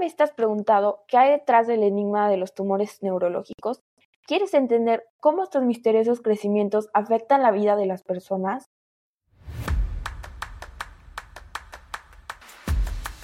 vez 0.00 0.16
te 0.16 0.24
has 0.24 0.32
preguntado 0.32 1.04
qué 1.06 1.18
hay 1.18 1.30
detrás 1.30 1.66
del 1.66 1.84
enigma 1.84 2.28
de 2.28 2.38
los 2.38 2.54
tumores 2.54 3.02
neurológicos? 3.02 3.82
¿Quieres 4.26 4.54
entender 4.54 5.04
cómo 5.20 5.44
estos 5.44 5.62
misteriosos 5.62 6.20
crecimientos 6.20 6.88
afectan 6.94 7.42
la 7.42 7.52
vida 7.52 7.76
de 7.76 7.86
las 7.86 8.02
personas? 8.02 8.64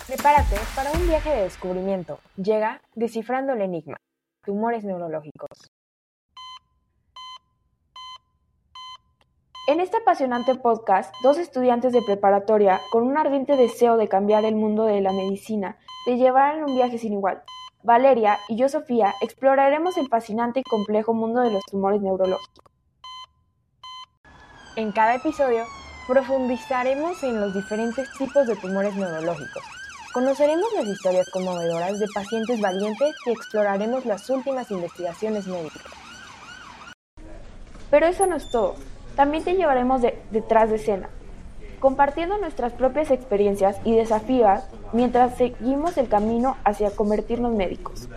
Prepárate 0.07 0.57
para 0.77 0.93
un 0.93 1.09
viaje 1.09 1.31
de 1.31 1.43
descubrimiento. 1.43 2.21
Llega 2.37 2.81
Descifrando 2.95 3.55
el 3.55 3.63
Enigma, 3.63 3.97
tumores 4.45 4.85
neurológicos. 4.85 5.49
En 9.69 9.81
este 9.81 9.97
apasionante 9.97 10.55
podcast, 10.55 11.13
dos 11.25 11.39
estudiantes 11.39 11.93
de 11.93 12.01
preparatoria, 12.01 12.81
con 12.93 13.03
un 13.03 13.19
ardiente 13.19 13.57
deseo 13.57 13.97
de 13.97 14.07
cambiar 14.07 14.45
el 14.45 14.55
mundo 14.55 14.85
de 14.85 15.01
la 15.01 15.11
medicina, 15.11 15.77
te 16.05 16.17
llevarán 16.17 16.63
un 16.63 16.77
viaje 16.77 16.99
sin 16.99 17.15
igual. 17.15 17.43
Valeria 17.83 18.39
y 18.49 18.57
yo, 18.57 18.69
Sofía, 18.69 19.13
exploraremos 19.23 19.97
el 19.97 20.07
fascinante 20.07 20.61
y 20.61 20.63
complejo 20.63 21.15
mundo 21.15 21.41
de 21.41 21.51
los 21.51 21.65
tumores 21.65 22.01
neurológicos. 22.01 22.65
En 24.77 24.93
cada 24.93 25.17
episodio, 25.17 25.65
profundizaremos 26.07 27.21
en 27.25 27.41
los 27.41 27.53
diferentes 27.53 28.09
tipos 28.19 28.47
de 28.47 28.55
tumores 28.55 28.95
neurológicos. 28.95 29.65
Conoceremos 30.13 30.73
las 30.77 30.87
historias 30.87 31.29
conmovedoras 31.33 31.99
de 31.99 32.07
pacientes 32.15 32.61
valientes 32.61 33.17
y 33.27 33.31
exploraremos 33.31 34.07
las 34.07 34.31
últimas 34.31 34.71
investigaciones 34.71 35.49
médicas. 35.49 35.83
Pero 37.91 38.07
eso 38.07 38.27
no 38.27 38.37
es 38.37 38.49
todo. 38.49 38.77
También 39.17 39.43
te 39.45 39.55
llevaremos 39.55 40.03
detrás 40.31 40.69
de 40.69 40.77
escena, 40.77 41.09
compartiendo 41.81 42.37
nuestras 42.37 42.75
propias 42.75 43.11
experiencias 43.11 43.81
y 43.83 43.97
desafíos 43.97 44.61
mientras 44.93 45.37
seguimos 45.37 45.97
el 45.97 46.09
camino 46.09 46.59
hacia 46.65 46.91
convertirnos 46.91 47.55
médicos. 47.55 48.11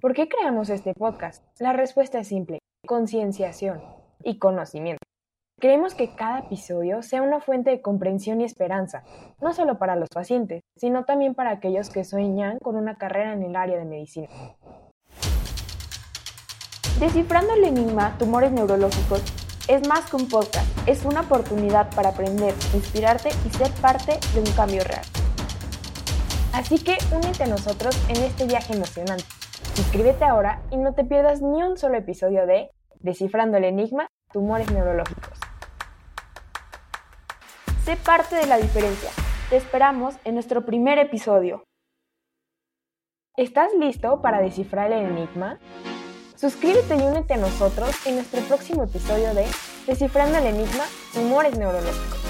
¿Por 0.00 0.14
qué 0.14 0.28
creamos 0.28 0.68
este 0.68 0.92
podcast? 0.94 1.44
La 1.60 1.72
respuesta 1.72 2.18
es 2.18 2.26
simple, 2.28 2.58
concienciación 2.86 3.80
y 4.24 4.38
conocimiento. 4.38 4.98
Creemos 5.60 5.94
que 5.94 6.14
cada 6.16 6.38
episodio 6.38 7.02
sea 7.02 7.20
una 7.20 7.38
fuente 7.38 7.68
de 7.68 7.82
comprensión 7.82 8.40
y 8.40 8.44
esperanza, 8.44 9.04
no 9.42 9.52
solo 9.52 9.78
para 9.78 9.94
los 9.94 10.08
pacientes, 10.08 10.62
sino 10.74 11.04
también 11.04 11.34
para 11.34 11.50
aquellos 11.50 11.90
que 11.90 12.02
sueñan 12.02 12.58
con 12.60 12.76
una 12.76 12.96
carrera 12.96 13.34
en 13.34 13.42
el 13.42 13.54
área 13.54 13.76
de 13.76 13.84
medicina. 13.84 14.28
Descifrando 17.00 17.54
el 17.54 17.64
enigma 17.64 18.18
tumores 18.18 18.52
neurológicos 18.52 19.22
es 19.68 19.88
más 19.88 20.10
que 20.10 20.16
un 20.16 20.28
podcast, 20.28 20.66
es 20.86 21.06
una 21.06 21.22
oportunidad 21.22 21.88
para 21.94 22.10
aprender, 22.10 22.52
inspirarte 22.74 23.30
y 23.46 23.50
ser 23.56 23.72
parte 23.80 24.20
de 24.34 24.40
un 24.40 24.52
cambio 24.54 24.84
real. 24.84 25.00
Así 26.52 26.76
que 26.84 26.98
únete 27.10 27.44
a 27.44 27.46
nosotros 27.46 27.96
en 28.10 28.22
este 28.22 28.44
viaje 28.44 28.74
emocionante. 28.74 29.24
Suscríbete 29.74 30.26
ahora 30.26 30.60
y 30.70 30.76
no 30.76 30.92
te 30.92 31.04
pierdas 31.04 31.40
ni 31.40 31.62
un 31.62 31.78
solo 31.78 31.96
episodio 31.96 32.46
de 32.46 32.70
Descifrando 32.98 33.56
el 33.56 33.64
enigma 33.64 34.06
tumores 34.30 34.70
neurológicos. 34.70 35.40
Sé 37.82 37.96
parte 37.96 38.36
de 38.36 38.46
la 38.46 38.58
diferencia. 38.58 39.08
Te 39.48 39.56
esperamos 39.56 40.16
en 40.24 40.34
nuestro 40.34 40.66
primer 40.66 40.98
episodio. 40.98 41.64
¿Estás 43.38 43.72
listo 43.78 44.20
para 44.20 44.42
descifrar 44.42 44.92
el 44.92 45.06
enigma? 45.06 45.58
Suscríbete 46.40 46.96
y 46.96 47.02
únete 47.02 47.34
a 47.34 47.36
nosotros 47.36 47.90
en 48.06 48.14
nuestro 48.14 48.40
próximo 48.40 48.84
episodio 48.84 49.34
de 49.34 49.44
Descifrando 49.86 50.38
el 50.38 50.46
Enigma, 50.46 50.84
Tumores 51.12 51.54
Neurológicos. 51.58 52.29